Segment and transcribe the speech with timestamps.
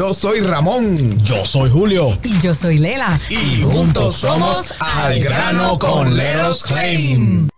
[0.00, 0.96] Yo soy Ramón.
[1.22, 2.16] Yo soy Julio.
[2.24, 3.20] Y yo soy Lela.
[3.28, 7.50] Y juntos somos Al Grano con Leros Claim.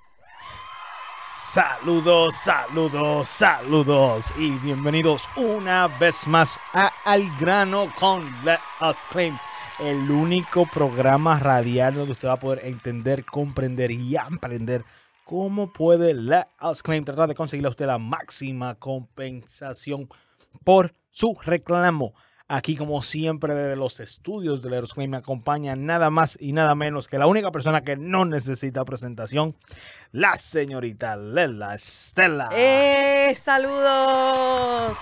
[1.52, 9.38] Saludos, saludos, saludos y bienvenidos una vez más a Al Grano con Let Us Claim,
[9.78, 14.84] el único programa radial donde usted va a poder entender, comprender y aprender
[15.22, 20.08] cómo puede Let Us Claim tratar de conseguirle a usted la máxima compensación
[20.64, 22.14] por su reclamo.
[22.54, 27.08] Aquí, como siempre, desde los estudios de Claim me acompaña nada más y nada menos
[27.08, 29.56] que la única persona que no necesita presentación,
[30.10, 32.50] la señorita Lela Estela.
[32.52, 33.34] ¡Eh!
[33.34, 34.98] ¡Saludos!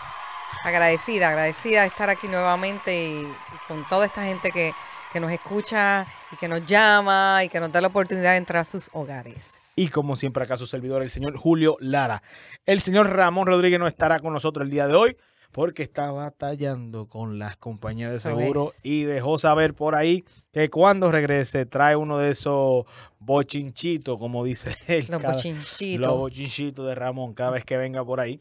[0.62, 4.72] Agradecida, agradecida de estar aquí nuevamente y, y con toda esta gente que,
[5.12, 8.60] que nos escucha y que nos llama y que nos da la oportunidad de entrar
[8.60, 9.72] a sus hogares.
[9.74, 12.22] Y como siempre, acá su servidor, el señor Julio Lara.
[12.64, 15.16] El señor Ramón Rodríguez no estará con nosotros el día de hoy
[15.52, 21.10] porque está batallando con las compañías de seguro y dejó saber por ahí que cuando
[21.10, 22.84] regrese trae uno de esos
[23.18, 25.06] bochinchitos, como dice él.
[25.08, 26.06] Los bochinchitos.
[26.06, 28.40] Los bochinchitos de Ramón cada vez que venga por ahí.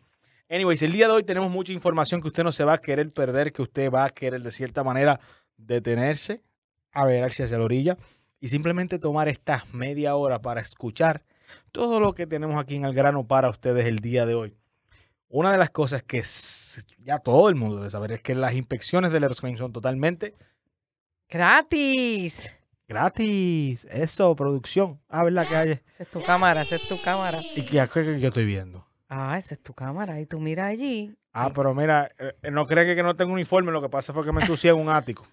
[0.50, 3.12] Anyways, el día de hoy tenemos mucha información que usted no se va a querer
[3.12, 5.20] perder, que usted va a querer de cierta manera
[5.58, 6.42] detenerse,
[6.92, 7.98] a ver hacia la orilla
[8.40, 11.24] y simplemente tomar esta media hora para escuchar
[11.72, 14.56] todo lo que tenemos aquí en el grano para ustedes el día de hoy.
[15.30, 16.24] Una de las cosas que
[17.04, 20.34] ya todo el mundo debe saber es que las inspecciones del Aerosclaim son totalmente
[21.30, 22.52] ¡Gratis!
[22.88, 23.86] gratis.
[23.92, 25.00] Eso, producción.
[25.08, 25.70] Ah, ¿verdad que hay?
[25.88, 27.40] Esa es tu cámara, esa es tu cámara.
[27.56, 28.84] ¿Y qué, qué yo estoy viendo?
[29.08, 30.20] Ah, esa es tu cámara.
[30.20, 31.16] Y tú mira allí.
[31.32, 34.26] Ah, pero mira, eh, no cree que, que no tengo uniforme, lo que pasa fue
[34.26, 35.28] que me ensucié en un ático.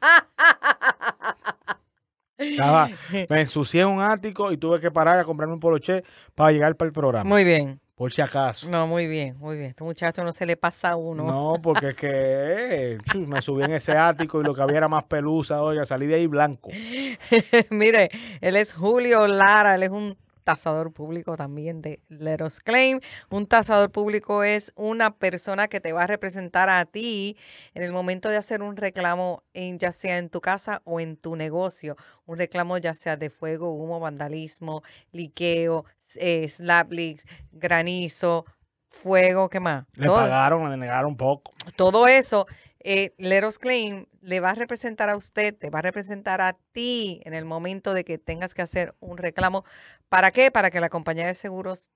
[2.36, 2.91] Estaba-
[3.30, 6.77] me ensucié en un ático y tuve que parar a comprarme un poloche para llegar
[6.77, 7.24] para el programa.
[7.28, 7.80] Muy bien.
[7.97, 8.69] Por si acaso.
[8.69, 9.70] No, muy bien, muy bien.
[9.70, 11.25] Este muchacho no se le pasa a uno.
[11.25, 14.89] No, porque es que eh, me subí en ese ático y lo que había era
[14.89, 15.62] más pelusa.
[15.62, 16.70] Oiga, salí de ahí blanco.
[17.70, 18.11] Mire,
[18.42, 23.01] él es Julio Lara, él es un tasador público también de Let Us Claim.
[23.30, 27.36] Un tasador público es una persona que te va a representar a ti
[27.74, 31.17] en el momento de hacer un reclamo, en, ya sea en tu casa o en
[31.17, 31.96] tu negocio.
[32.27, 35.85] Un reclamo ya sea de fuego, humo, vandalismo, liqueo,
[36.17, 38.44] eh, slap leaks, granizo,
[38.89, 39.84] fuego, ¿qué más?
[39.94, 41.52] Le Todo- pagaron, le negaron poco.
[41.77, 42.46] todo eso,
[42.80, 46.56] eh, Let Us Claim le va a representar a usted, te va a representar a
[46.72, 49.64] ti en el momento de que tengas que hacer un reclamo.
[50.08, 50.50] ¿Para qué?
[50.50, 51.90] Para que la compañía de seguros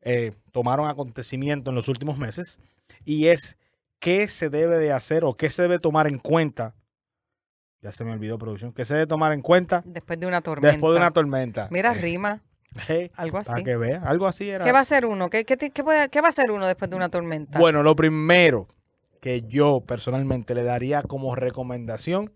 [0.00, 2.58] eh, tomaron acontecimiento en los últimos meses
[3.04, 3.58] y es
[4.04, 6.74] qué se debe de hacer o qué se debe tomar en cuenta.
[7.80, 8.72] Ya se me olvidó producción.
[8.74, 10.72] ¿Qué se debe tomar en cuenta Después de una tormenta.
[10.72, 11.68] después de una tormenta?
[11.70, 12.42] Mira, Eh, rima,
[12.88, 13.64] eh, algo para así.
[13.64, 14.62] que vea, algo así era.
[14.64, 15.30] ¿Qué va a hacer uno?
[15.30, 17.58] ¿Qué, qué, ti- qué puede- qué va a hacer uno después de una tormenta?
[17.58, 18.68] Bueno, lo primero
[19.22, 22.30] que yo personalmente le daría como recomendación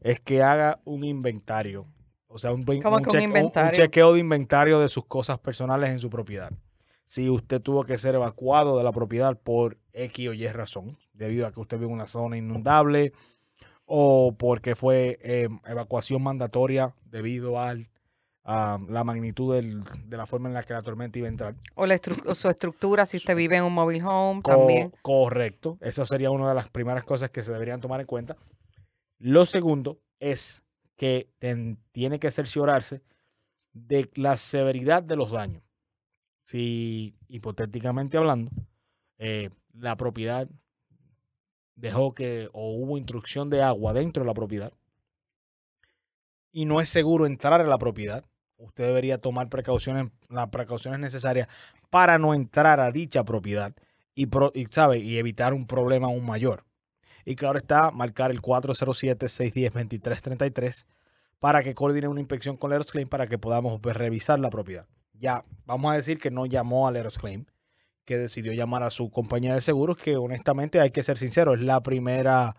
[0.00, 1.86] es que haga un inventario.
[2.26, 3.72] O sea, un, ven- ¿Cómo que un cheque- inventario?
[3.72, 6.50] chequeo de inventario de sus cosas personales en su propiedad.
[7.06, 11.46] Si usted tuvo que ser evacuado de la propiedad por X o Y razón, debido
[11.46, 13.12] a que usted vive en una zona inundable
[13.84, 17.88] o porque fue eh, evacuación mandatoria debido al,
[18.42, 21.54] a la magnitud del- de la forma en la que la tormenta iba a entrar.
[21.76, 24.92] O, la estru- o su estructura, si usted vive en un mobile home, Co- también.
[25.02, 25.78] Correcto.
[25.80, 28.36] Esa sería una de las primeras cosas que se deberían tomar en cuenta.
[29.18, 30.60] Lo segundo es
[30.96, 33.02] que ten- tiene que cerciorarse
[33.72, 35.62] de la severidad de los daños.
[36.46, 38.52] Si, hipotéticamente hablando,
[39.18, 40.48] eh, la propiedad
[41.74, 44.72] dejó que o hubo intrusión de agua dentro de la propiedad
[46.52, 48.24] y no es seguro entrar a la propiedad,
[48.58, 51.48] usted debería tomar precauciones, las precauciones necesarias
[51.90, 53.74] para no entrar a dicha propiedad
[54.14, 55.00] y, pro- y, ¿sabe?
[55.00, 56.64] y evitar un problema aún mayor.
[57.24, 60.86] Y claro está, marcar el 407-610-2333
[61.40, 64.86] para que coordine una inspección con Leros Claim para que podamos revisar la propiedad.
[65.18, 67.46] Ya, vamos a decir que no llamó a Leros Claim,
[68.04, 71.60] que decidió llamar a su compañía de seguros, que honestamente hay que ser sincero, es
[71.60, 72.56] la primera,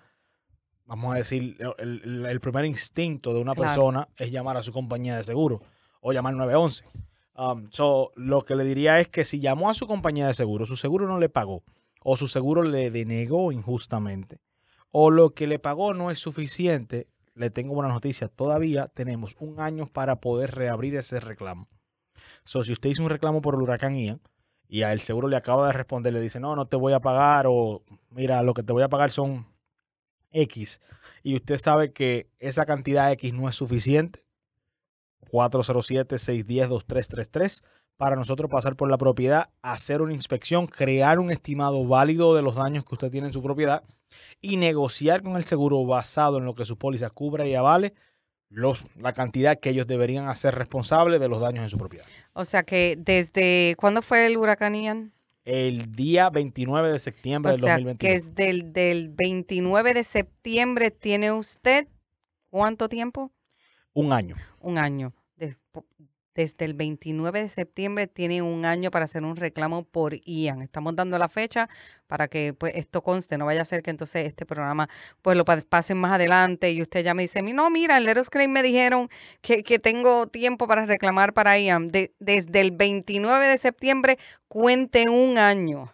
[0.85, 3.69] vamos a decir, el, el- el primer instinto de una Claro.
[3.69, 5.61] persona es llamar a su compañía de seguro
[6.01, 6.83] o llamar 911.
[7.35, 10.65] Um, so, lo que le diría es que si llamó a su compañía de seguro,
[10.65, 11.63] su seguro no le pagó,
[12.03, 14.39] o su seguro le denegó injustamente,
[14.89, 18.27] o lo que le pagó no es suficiente, le tengo buena noticia.
[18.27, 21.67] Todavía tenemos un año para poder reabrir ese reclamo.
[22.47, 24.21] Si usted hizo un reclamo por el huracán Ian
[24.69, 27.45] y al seguro le acaba de responder, le dice, no, no te voy a pagar,
[27.47, 29.47] o mira, lo que te voy a pagar son
[30.31, 30.79] X,
[31.23, 34.23] y usted sabe que esa cantidad X no es suficiente,
[35.31, 37.63] 407-610-2333
[37.97, 42.55] para nosotros pasar por la propiedad, hacer una inspección, crear un estimado válido de los
[42.55, 43.83] daños que usted tiene en su propiedad
[44.39, 47.93] y negociar con el seguro basado en lo que su póliza cubra y avale
[48.49, 52.05] los, la cantidad que ellos deberían hacer responsable de los daños en su propiedad.
[52.33, 55.13] O sea que desde, ¿cuándo fue el huracán Ian?
[55.43, 57.97] El día 29 de septiembre O del sea, 2021.
[57.99, 61.87] que es del, del 29 de septiembre tiene usted,
[62.49, 63.31] ¿cuánto tiempo?
[63.93, 64.35] Un año.
[64.59, 65.13] Un año.
[66.37, 70.61] Desde el 29 de septiembre tiene un año para hacer un reclamo por Ian.
[70.61, 71.67] Estamos dando la fecha
[72.05, 73.39] para que pues, esto conste.
[73.39, 74.87] No vaya a ser que entonces este programa
[75.23, 78.29] pues lo pa- pasen más adelante y usted ya me dice, no, mira, en Leros
[78.29, 79.09] Claim me dijeron
[79.41, 81.87] que, tengo tiempo para reclamar para Ian.
[81.87, 85.91] De- desde el 29 de septiembre cuente un año.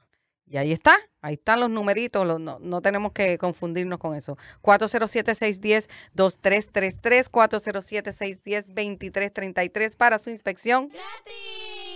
[0.54, 4.38] Y ahí está, ahí están los numeritos, los- no, no tenemos que confundirnos con eso.
[4.62, 10.92] 407-610-2333, 407-610-2333 para su inspección.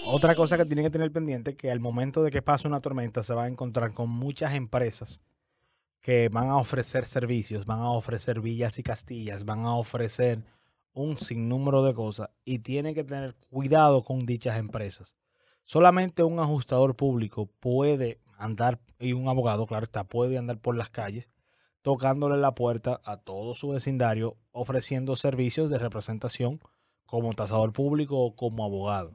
[0.07, 3.21] Otra cosa que tienen que tener pendiente que al momento de que pase una tormenta
[3.21, 5.21] se va a encontrar con muchas empresas
[6.01, 10.43] que van a ofrecer servicios, van a ofrecer villas y castillas, van a ofrecer
[10.93, 15.15] un sinnúmero de cosas y tiene que tener cuidado con dichas empresas.
[15.63, 20.89] Solamente un ajustador público puede andar, y un abogado, claro está, puede andar por las
[20.89, 21.27] calles
[21.87, 26.59] tocándole la puerta a todo su vecindario, ofreciendo servicios de representación
[27.05, 29.13] como tasador público o como abogado.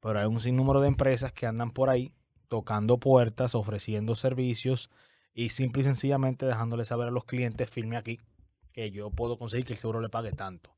[0.00, 2.12] Pero hay un sinnúmero de empresas que andan por ahí
[2.48, 4.90] tocando puertas, ofreciendo servicios
[5.32, 8.18] y simple y sencillamente dejándole saber a los clientes, firme aquí,
[8.72, 10.74] que yo puedo conseguir que el seguro le pague tanto.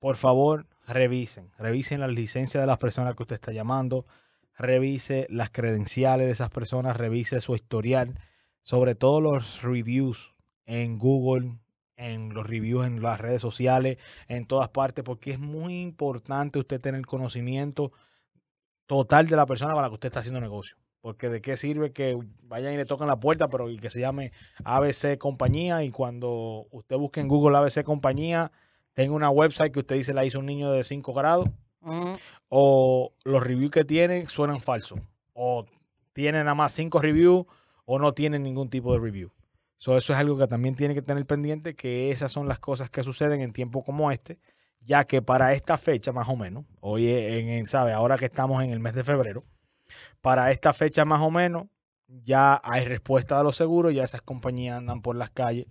[0.00, 4.04] Por favor, revisen, revisen las licencias de las personas que usted está llamando,
[4.56, 8.18] revise las credenciales de esas personas, revise su historial,
[8.62, 10.32] sobre todo los reviews
[10.66, 11.58] en Google,
[11.96, 16.80] en los reviews en las redes sociales, en todas partes, porque es muy importante usted
[16.80, 17.92] tener conocimiento
[18.86, 20.76] total de la persona para la que usted está haciendo negocio.
[21.00, 24.32] Porque de qué sirve que vayan y le toquen la puerta, pero que se llame
[24.64, 28.52] ABC Compañía y cuando usted busque en Google ABC Compañía,
[28.94, 31.50] tenga una website que usted dice la hizo un niño de 5 grados,
[32.48, 35.00] O los reviews que tienen suenan falsos,
[35.32, 35.66] o
[36.12, 37.46] tienen nada más 5 reviews,
[37.84, 39.30] o no tienen ningún tipo de review.
[39.78, 42.88] So, eso es algo que también tiene que tener pendiente, que esas son las cosas
[42.90, 44.38] que suceden en tiempos como este,
[44.80, 48.70] ya que para esta fecha más o menos, hoy en, sabe, ahora que estamos en
[48.70, 49.44] el mes de febrero,
[50.20, 51.66] para esta fecha más o menos
[52.06, 55.66] ya hay respuesta de los seguros, ya esas compañías andan por las calles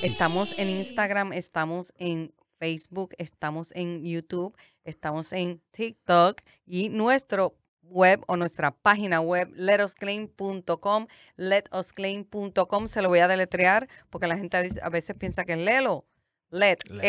[0.02, 7.54] Estamos en Instagram, estamos en Facebook, estamos en YouTube, estamos en TikTok y nuestro
[7.90, 14.58] web o nuestra página web letosclaim.com, letosclaim.com, se lo voy a deletrear porque la gente
[14.58, 16.06] a veces- a veces piensa que es Lelo.
[16.50, 17.04] Let, Let.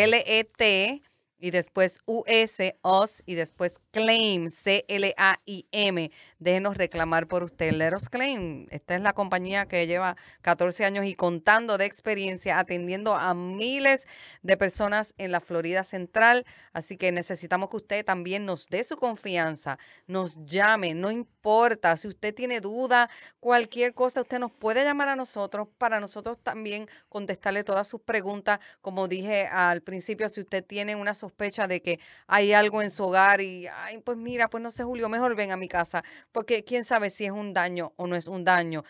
[1.38, 6.10] Y después U-S, OS, y después Claim, C-L-A-I-M.
[6.38, 7.72] Déjenos reclamar por usted.
[7.72, 8.66] Let Us Claim.
[8.70, 14.06] Esta es la compañía que lleva 14 años y contando de experiencia atendiendo a miles
[14.42, 16.46] de personas en la Florida Central.
[16.72, 21.96] Así que necesitamos que usted también nos dé su confianza, nos llame, no importa.
[21.96, 26.88] Si usted tiene duda, cualquier cosa, usted nos puede llamar a nosotros para nosotros también
[27.08, 28.60] contestarle todas sus preguntas.
[28.80, 33.04] Como dije al principio, si usted tiene una sospecha de que hay algo en su
[33.04, 36.62] hogar y, ay, pues mira, pues no sé, Julio, mejor ven a mi casa, porque
[36.64, 38.84] quién sabe si es un daño o no es un daño.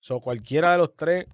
[0.00, 1.26] So, cualquiera de los tres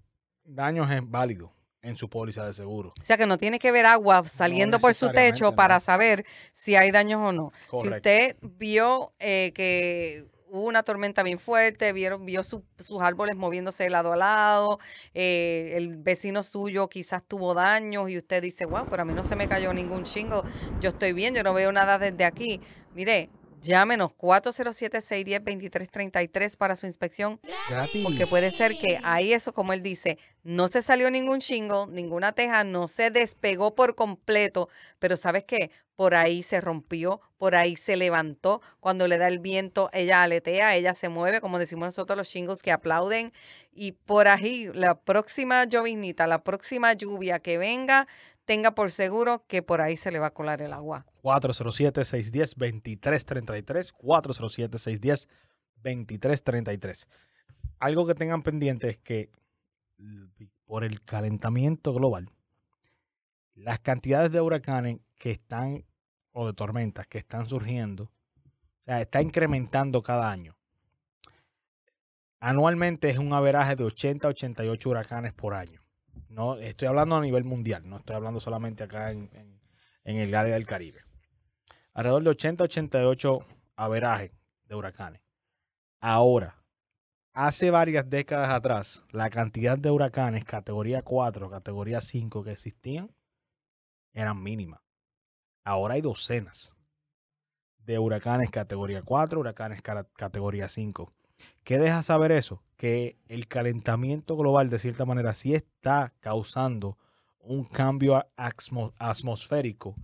[0.45, 2.93] daños es válido en su póliza de seguro.
[3.01, 5.81] O sea que no tiene que ver agua saliendo por su techo para no.
[5.81, 7.53] saber si hay daños o no.
[7.81, 13.37] Si usted vio eh, que hubo una tormenta bien fuerte, vieron, vio su- sus árboles
[13.37, 14.79] moviéndose de lado a lado,
[15.15, 19.23] eh, el vecino suyo quizás tuvo daños y usted dice, wow, pero a mí no
[19.25, 20.45] se me cayó ningún chingo,
[20.81, 22.61] yo estoy bien, yo no veo nada desde aquí.
[22.95, 23.29] Mire,
[23.61, 28.03] Llámenos 407-610-2333 para su inspección, Gratis.
[28.05, 32.33] porque puede ser que ahí eso, como él dice, no se salió ningún chingo, ninguna
[32.33, 35.71] teja, no se despegó por completo, pero ¿sabes qué?
[35.97, 38.61] Por ahí se rompió, por ahí se levantó.
[38.81, 42.63] Cuando le da el viento, ella aletea, ella se mueve, como decimos nosotros los chingos
[42.63, 43.33] que aplauden.
[43.73, 48.07] Y por ahí, la próxima lloviznita, la próxima lluvia que venga,
[48.47, 51.05] tenga por seguro que por ahí se le va a colar el agua.
[51.23, 53.93] 407-610-2333.
[55.83, 57.09] 407-610-2333.
[57.79, 59.31] Algo que tengan pendiente es que
[60.65, 62.31] por el calentamiento global,
[63.55, 65.85] las cantidades de huracanes que están,
[66.33, 68.11] o de tormentas que están surgiendo, o
[68.85, 70.57] sea, está incrementando cada año.
[72.39, 75.86] Anualmente es un averaje de 80 a 88 huracanes por año.
[76.29, 79.31] No, estoy hablando a nivel mundial, no estoy hablando solamente acá en,
[80.05, 81.03] el área del Caribe.
[81.95, 84.33] Alrededor de 80 a 88 averajes
[84.65, 85.23] de huracanes.
[86.01, 86.63] Ahora,
[87.33, 93.15] hace varias décadas atrás, la cantidad de huracanes categoría 4, categoría 5 que existían
[94.13, 94.81] eran mínimas.
[95.65, 96.75] Ahora hay docenas
[97.79, 99.83] de huracanes categoría 4, huracanes
[100.17, 101.13] categoría 5.
[101.65, 102.63] ¿Qué deja saber eso?
[102.77, 106.99] Que el calentamiento global de cierta manera sí está causando
[107.41, 109.95] un cambio atmosférico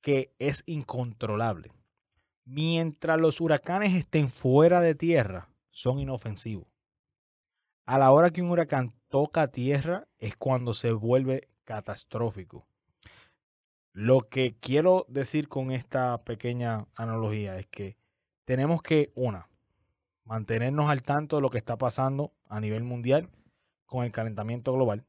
[0.00, 1.72] que es incontrolable.
[2.44, 6.68] Mientras los huracanes estén fuera de tierra, son inofensivos.
[7.86, 12.66] A la hora que un huracán toca tierra es cuando se vuelve catastrófico.
[13.92, 17.96] Lo que quiero decir con esta pequeña analogía es que
[18.44, 19.48] tenemos que, una,
[20.26, 23.30] mantenernos al tanto de lo que está pasando a nivel mundial
[23.86, 25.04] con el calentamiento global,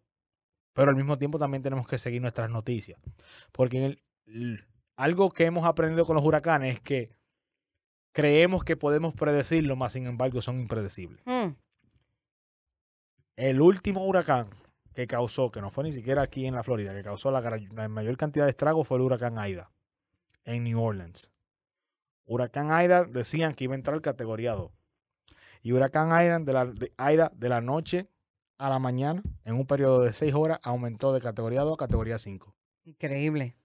[0.73, 2.99] pero al mismo tiempo también tenemos que seguir nuestras noticias.
[3.51, 4.63] Porque en el- l-
[4.95, 7.11] algo que hemos aprendido con los huracanes es que
[8.13, 11.21] creemos que podemos predecirlo, más sin embargo son impredecibles.
[11.25, 11.53] Hmm,
[13.35, 14.49] El último huracán
[14.95, 17.87] que causó, que no fue ni siquiera aquí en la Florida, que causó la, la
[17.87, 19.69] mayor cantidad de estragos fue el huracán Aida
[20.43, 21.31] en New Orleans.
[22.25, 24.71] Huracán Aida decían que iba a entrar categoría 2.
[25.61, 28.09] Y huracán Aida de la, de, Aida de la noche
[28.57, 32.17] a la mañana, en un periodo de 6 horas, aumentó de categoría 2 a categoría
[32.17, 32.55] 5.
[32.85, 33.57] increíble.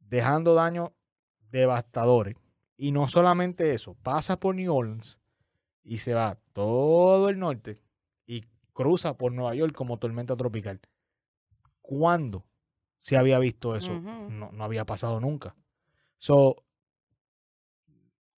[0.00, 0.90] dejando daños
[1.50, 2.36] devastadores.
[2.76, 5.18] Y no solamente eso, pasa por New Orleans
[5.82, 7.80] y se va todo el norte
[8.26, 10.80] y cruza por Nueva York como tormenta tropical.
[11.80, 12.44] ¿Cuándo
[13.00, 14.00] se había visto eso?
[14.00, 15.56] No, no había pasado nunca.
[16.18, 16.62] So,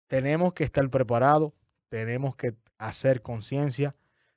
[0.07, 1.53] tenemos que estar preparados,
[1.89, 3.95] tenemos que hacer conciencia,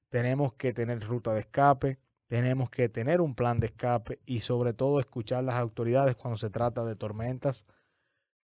[0.08, 4.72] tenemos que tener ruta de escape, tenemos que tener un plan de escape y sobre
[4.72, 7.66] todo escuchar las autoridades cuando se trata de tormentas,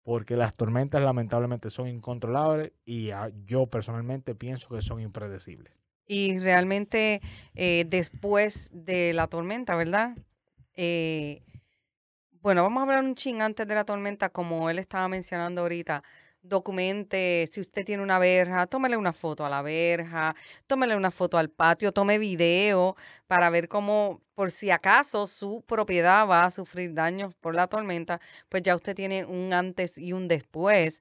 [0.03, 5.73] porque las tormentas lamentablemente son incontrolables y ah, yo personalmente pienso que son impredecibles.
[6.07, 7.23] Y realmente
[7.55, 10.17] eh, después de la tormenta, ¿verdad?
[10.77, 11.43] Eh,
[12.43, 16.03] bueno, vamos a hablar un ching antes de la tormenta, como él estaba mencionando ahorita.
[16.47, 21.39] Documente, si usted tiene una verja, tómele una foto a la verja, tómele una foto
[21.39, 26.93] al patio, tome video para ver cómo, por si acaso su propiedad va a sufrir
[26.93, 31.01] daños por la tormenta, pues ya usted tiene un antes y un después.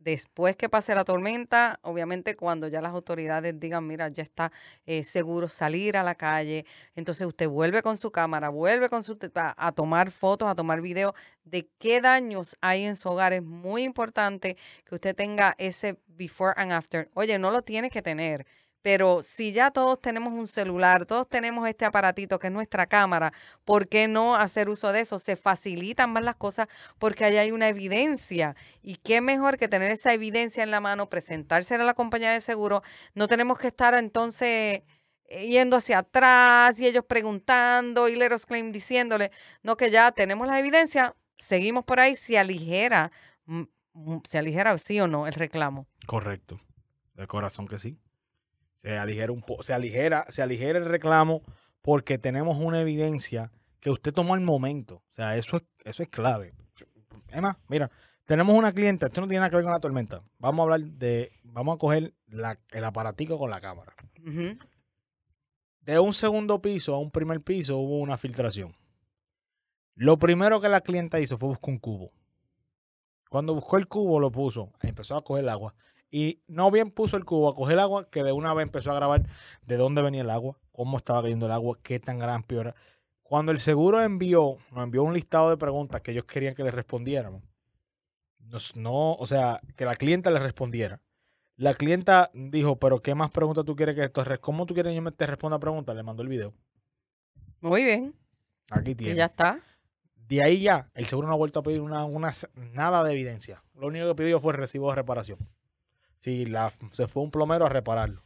[0.00, 4.50] Después que pase la tormenta, obviamente cuando ya las autoridades digan, mira, ya está
[4.86, 9.18] eh, seguro salir a la calle, entonces usted vuelve con su cámara, vuelve con su
[9.34, 13.34] a, a tomar fotos, a tomar video de qué daños hay en su hogar.
[13.34, 17.10] Es muy importante que usted tenga ese before and after.
[17.12, 18.46] Oye, no lo tiene que tener,
[18.82, 23.32] pero si ya todos tenemos un celular, todos tenemos este aparatito que es nuestra cámara,
[23.64, 25.18] ¿por qué no hacer uso de eso?
[25.18, 28.56] Se facilitan más las cosas porque ahí hay una evidencia.
[28.82, 32.40] Y qué mejor que tener esa evidencia en la mano, presentársela a la compañía de
[32.40, 32.82] seguro.
[33.14, 34.82] No tenemos que estar entonces
[35.26, 39.30] eh, yendo hacia atrás y ellos preguntando y Leros Claim diciéndole,
[39.62, 43.12] no, que ya tenemos la evidencia, seguimos por ahí, se aligera,
[43.44, 43.62] mm,
[43.92, 45.86] mm, se aligera sí o no el reclamo.
[46.06, 46.60] Correcto.
[47.14, 47.98] De corazón que sí.
[48.82, 51.42] Se aligera un po se aligera, se aligera el reclamo
[51.82, 54.96] porque tenemos una evidencia que usted tomó al momento.
[55.10, 56.52] O sea, eso es, eso es clave.
[57.28, 57.90] Emma, mira,
[58.24, 60.22] tenemos una clienta, esto no tiene nada que ver con la tormenta.
[60.38, 63.94] Vamos a hablar de, vamos a coger la- el aparatico con la cámara.
[65.80, 68.74] De un segundo piso a un primer piso hubo una filtración.
[69.94, 72.12] Lo primero que la clienta hizo fue buscar un cubo.
[73.28, 75.74] Cuando buscó el cubo lo puso, empezó a coger el agua.
[76.10, 78.90] Y no bien puso el cubo a coger el agua, que de una vez empezó
[78.90, 79.26] a grabar
[79.62, 82.74] de dónde venía el agua, cómo estaba cayendo el agua, qué tan gran era.
[83.22, 86.72] Cuando el seguro envió, nos envió un listado de preguntas que ellos querían que le
[86.72, 87.42] respondiéramos,
[88.40, 91.00] nos- no, o sea, que la clienta le respondiera.
[91.56, 94.24] La clienta dijo, pero ¿qué más preguntas tú quieres que esto?
[94.40, 95.94] ¿Cómo tú quieres que yo me te responda a preguntas?
[95.94, 96.54] Le mandó el video.
[97.60, 98.14] Muy bien.
[98.70, 99.14] Aquí Y tiene.
[99.14, 99.60] ya está.
[100.16, 102.30] De ahí ya, el seguro no ha vuelto a pedir una, una-
[102.72, 103.62] nada de evidencia.
[103.74, 105.38] Lo único que pidió fue el recibo de reparación.
[106.20, 108.22] Sí, la, se fue un plomero a repararlo.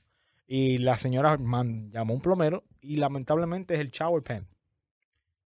[0.46, 4.48] Y la señora llamó a un plomero y lamentablemente es el shower pan.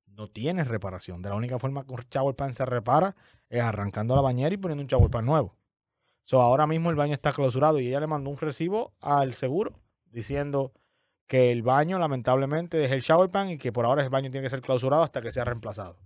[0.06, 1.22] No tiene reparación.
[1.22, 3.16] De la única forma que un shower pan se repara
[3.50, 5.56] es arrancando la bañera y poniendo un shower pan nuevo.
[6.22, 9.80] So, ahora mismo el baño está clausurado y ella le mandó un recibo al seguro
[10.04, 10.72] diciendo
[11.26, 14.46] que el baño lamentablemente es el shower pan y que por ahora el baño tiene
[14.46, 15.98] que ser clausurado hasta que sea reemplazado.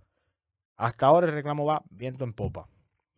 [0.75, 2.67] Hasta ahora el reclamo va viento en popa,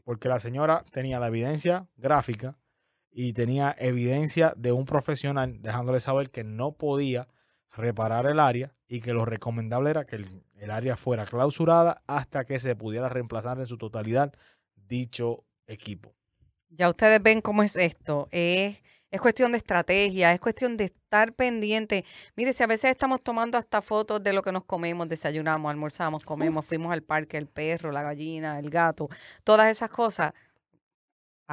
[0.03, 2.57] porque la señora tenía la evidencia gráfica
[3.13, 7.27] y tenía evidencia de un profesional dejándole saber que no podía
[7.71, 12.45] reparar el área y que lo recomendable era que el, el área fuera clausurada hasta
[12.45, 14.33] que se pudiera reemplazar en su totalidad
[14.75, 16.13] dicho equipo.
[16.69, 18.27] Ya ustedes ven cómo es esto.
[18.31, 22.03] Es, es cuestión de estrategia, es cuestión de estar pendiente.
[22.35, 26.23] Mire, si a veces estamos tomando hasta fotos de lo que nos comemos, desayunamos, almorzamos,
[26.23, 29.09] comemos, fuimos al parque, el perro, la gallina, el gato,
[29.43, 30.33] todas esas cosas.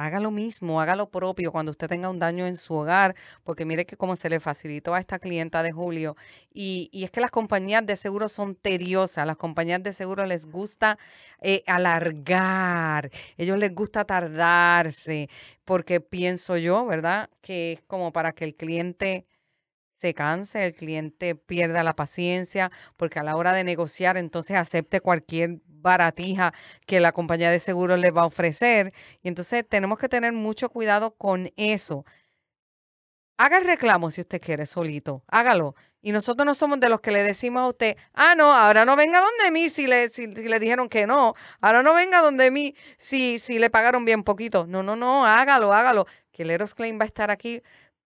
[0.05, 3.65] Haga lo mismo, haga lo propio cuando usted tenga un daño en su hogar, porque
[3.65, 6.15] mire que como se le facilitó a esta clienta de Julio.
[6.53, 10.45] Y, y es que las compañías de seguro son tediosas, las compañías de seguro les
[10.45, 10.97] gusta
[11.41, 15.29] eh, alargar, ellos les gusta tardarse,
[15.65, 17.29] porque pienso yo, ¿verdad?
[17.41, 19.25] Que es como para que el cliente
[20.01, 24.99] se canse, el cliente pierda la paciencia, porque a la hora de negociar entonces acepte
[24.99, 26.53] cualquier baratija
[26.85, 28.93] que la compañía de seguros les va a ofrecer.
[29.21, 32.05] Y entonces tenemos que tener mucho cuidado con eso.
[33.37, 35.75] Haga el reclamo si usted quiere solito, hágalo.
[36.03, 38.95] Y nosotros no somos de los que le decimos a usted, ah, no, ahora no
[38.95, 42.75] venga donde mí si le, si, le dijeron que no, ahora no venga donde mí
[42.97, 44.67] si, si le pagaron bien poquito.
[44.67, 46.05] No, no, no, hágalo, hágalo.
[46.31, 47.61] Que el Eros Claim va a estar aquí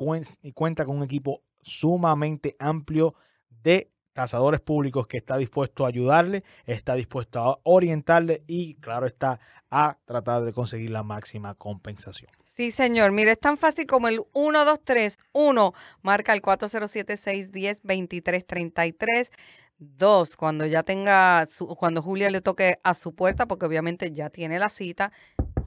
[0.43, 3.15] y cuenta con un equipo sumamente amplio
[3.49, 9.41] de tasadores públicos que está dispuesto a ayudarle, está dispuesto a orientarle y, claro, está
[9.71, 12.31] a tratar de conseguir la máxima compensación.
[12.45, 13.13] Sí, señor.
[13.13, 15.73] Mire, es tan fácil como el 1231.
[16.03, 19.31] Marca el 407-610-2333.
[19.79, 24.59] Dos, cuando ya tenga, cuando Julia le toque a su puerta, porque obviamente ya tiene
[24.59, 25.11] la cita,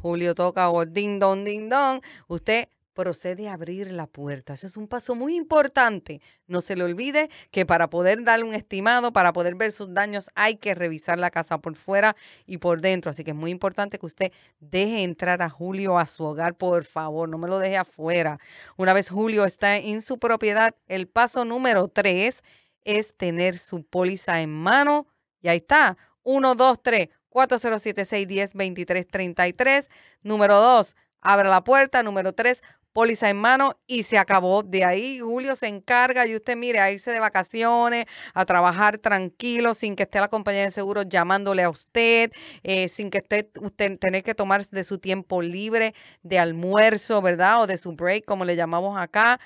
[0.03, 4.53] Julio toca o ding dong, ding dong, usted procede a abrir la puerta.
[4.53, 6.21] Ese es un paso muy importante.
[6.47, 10.29] No se le olvide que para poder darle un estimado, para poder ver sus daños,
[10.35, 13.11] hay que revisar la casa por fuera y por dentro.
[13.11, 16.85] Así que es muy importante que usted deje entrar a Julio a su hogar, por
[16.85, 18.39] favor, no me lo deje afuera.
[18.77, 22.43] Una vez Julio está en su propiedad, el paso número tres
[22.85, 25.07] es tener su póliza en mano.
[25.41, 29.87] Y ahí está, 1, 2, 3, 407-610-2333.
[30.21, 32.03] Número 2, abre la puerta.
[32.03, 32.61] Número 3,
[32.93, 34.63] póliza en mano y se acabó.
[34.63, 39.73] De ahí Julio se encarga y usted mire a irse de vacaciones, a trabajar tranquilo,
[39.73, 42.31] sin que esté la compañía de seguros llamándole a usted,
[42.63, 47.61] eh, sin que esté usted tener que tomar de su tiempo libre de almuerzo, ¿verdad?
[47.63, 49.39] O de su break, como le llamamos acá,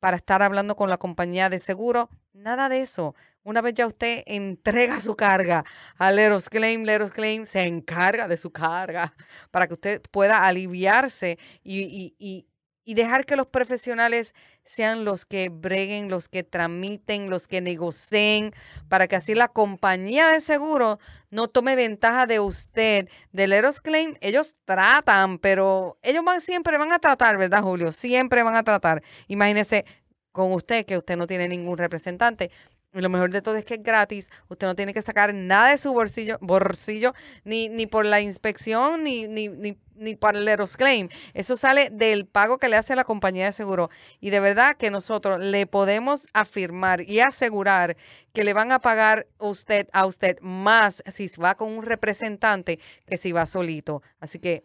[0.00, 2.08] para estar hablando con la compañía de seguro.
[2.32, 3.14] Nada de eso.
[3.42, 5.64] una vez ya usted entrega su carga
[5.96, 9.14] a Leros Claim, Leros Claim se encarga de su carga
[9.50, 12.46] para que usted pueda aliviarse y, y- y-
[12.88, 18.54] y dejar que los profesionales sean los que breguen, los que tramiten, los que negocien,
[18.88, 20.98] para que así la compañía de seguro
[21.30, 23.10] no tome ventaja de usted.
[23.30, 27.92] De Leros Claim, ellos tratan, pero ellos van siempre van a tratar, ¿verdad, Julio?
[27.92, 29.02] Siempre van a tratar.
[29.26, 29.84] Imagínese
[30.32, 32.50] con usted que usted no tiene ningún representante.
[32.94, 34.30] Y lo mejor de todo es que es gratis.
[34.48, 39.04] Usted no tiene que sacar nada de su bolsillo, bolsillo ni, ni por la inspección,
[39.04, 41.08] ni, ni, ni, ni para el Claim.
[41.34, 43.90] Eso sale del pago que le hace la compañía de seguro.
[44.20, 47.98] Y de verdad que nosotros le podemos afirmar y asegurar
[48.32, 53.18] que le van a pagar usted a usted más si va con un representante que
[53.18, 54.02] si va solito.
[54.18, 54.64] Así que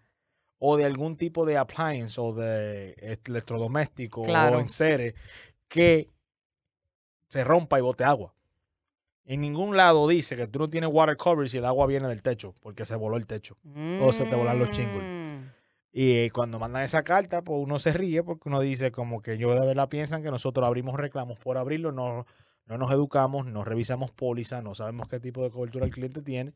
[0.60, 2.94] o de algún tipo de appliance o de
[3.28, 4.58] electrodoméstico Claro.
[4.58, 5.14] o enseres
[5.68, 6.08] que
[7.28, 8.34] se rompa y bote agua.
[9.26, 12.22] En ningún lado dice que tú no tienes water coverage si el agua viene del
[12.22, 13.58] techo, porque se voló el techo.
[14.02, 15.04] o se te volan los chingos.
[15.04, 15.50] Mm.
[15.92, 19.38] Y eh, cuando mandan esa carta, pues uno se ríe porque uno dice como que
[19.38, 22.26] yo de verdad piensan que nosotros abrimos reclamos por abrirlo, no,
[22.66, 26.54] no nos educamos, no revisamos póliza, no sabemos qué tipo de cobertura el cliente tiene.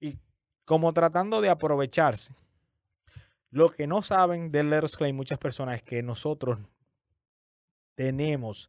[0.00, 0.18] Y
[0.64, 2.34] como tratando de aprovecharse.
[3.50, 6.58] Lo que no saben del Letters Claim muchas personas es que nosotros
[7.94, 8.68] tenemos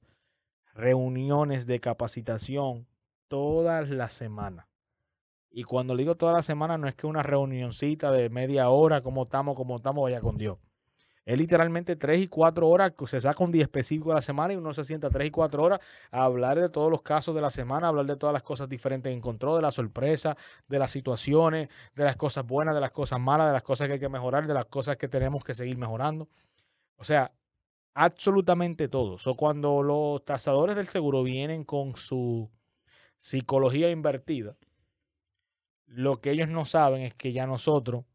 [0.73, 2.87] reuniones de capacitación
[3.27, 4.67] todas las semanas.
[5.49, 9.23] Y cuando digo toda la semana, no es que una reunioncita de media hora, como
[9.23, 10.59] estamos, como estamos, vaya con Dios.
[11.27, 14.55] Es literalmente tres y cuatro horas, se saca un día específico de la semana y
[14.55, 17.49] uno se sienta tres y cuatro horas a hablar de todos los casos de la
[17.49, 20.37] semana, a hablar de todas las cosas diferentes que encontró, de la sorpresa,
[20.69, 23.95] de las situaciones, de las cosas buenas, de las cosas malas, de las cosas que
[23.95, 26.29] hay que mejorar, de las cosas que tenemos que seguir mejorando.
[26.95, 27.33] O sea,
[27.93, 29.17] absolutamente todo.
[29.25, 32.49] O cuando los tasadores del seguro vienen con su
[33.19, 34.55] psicología invertida,
[35.87, 38.05] lo que ellos no saben es que ya nosotros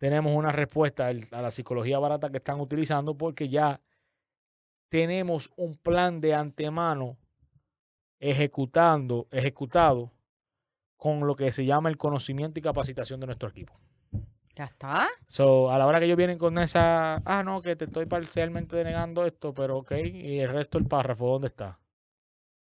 [0.00, 3.82] tenemos una respuesta a la psicología barata que están utilizando porque ya
[4.88, 7.18] tenemos un plan de antemano
[8.18, 10.10] ejecutando, ejecutado
[10.96, 13.78] con lo que se llama el conocimiento y capacitación de nuestro equipo.
[14.54, 15.06] ¿Ya está?
[15.26, 18.76] So, a la hora que ellos vienen con esa, ah, no, que te estoy parcialmente
[18.76, 21.78] denegando esto, pero ok, y el resto del párrafo, ¿dónde está?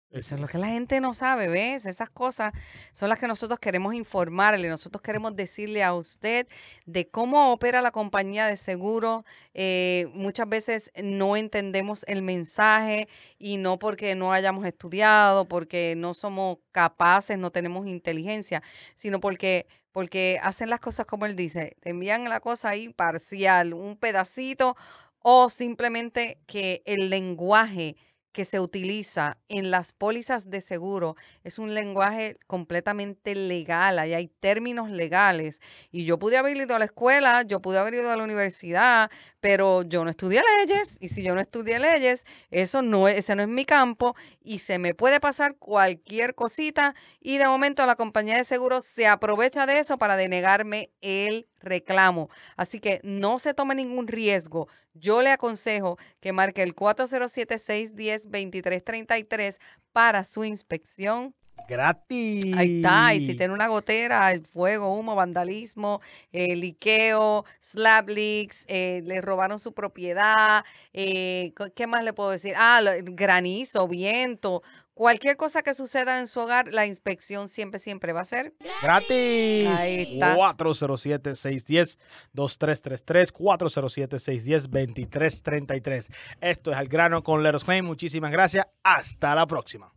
[0.09, 1.85] Eso es lo que la gente no sabe, ¿ves?
[1.85, 2.53] Esas cosas
[2.93, 6.47] son las que nosotros queremos informarle, nosotros queremos decirle a usted
[6.85, 9.25] de cómo opera la compañía de seguro.
[9.53, 16.13] Eh, muchas veces no entendemos el mensaje y no porque no hayamos estudiado, porque no
[16.13, 18.63] somos capaces, no tenemos inteligencia,
[18.95, 23.73] sino porque, porque hacen las cosas como él dice, te envían la cosa ahí parcial,
[23.73, 24.77] un pedacito
[25.19, 27.97] o simplemente que el lenguaje
[28.37, 34.27] que se utiliza en las pólizas de seguro es un lenguaje completamente legal, ahí hay
[34.27, 35.59] términos legales.
[35.89, 39.09] Y yo pude haber ido a la escuela, yo pude haber ido a la universidad,
[39.39, 43.35] pero yo no estudié leyes, y si yo no estudié leyes, eso no es, ese
[43.35, 47.95] no es mi campo, y se me puede pasar cualquier cosita, y de momento la
[47.95, 52.29] compañía de seguros se aprovecha de eso para denegarme el reclamo.
[52.55, 54.67] Así que no se tome ningún riesgo.
[54.93, 59.57] Yo le aconsejo que marque el 407-610-2333
[59.91, 61.33] para su inspección.
[61.67, 62.45] Gratis.
[62.55, 63.15] Ahí está.
[63.15, 66.01] Y si tiene una gotera, el fuego, humo, vandalismo,
[66.31, 72.53] eh, liqueo, slab leaks, eh, le robaron su propiedad, eh, ¿qué más le puedo decir?
[72.57, 74.61] Ah, lo- granizo, viento,
[74.97, 79.67] Cualquier cosa que suceda en su hogar, la inspección siempre, siempre va a ser Gratis.
[79.67, 80.35] Ahí está.
[80.35, 83.31] 407-610-2333.
[83.31, 86.11] 407-610-2333.
[86.41, 87.85] Esto es Al Grano con Leros Claim.
[87.85, 88.65] Muchísimas gracias.
[88.81, 89.93] Hasta la próxima.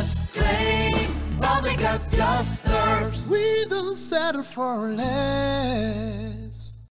[0.00, 1.08] us claim
[1.40, 3.28] public adjusters.
[3.28, 6.47] We will settle for less.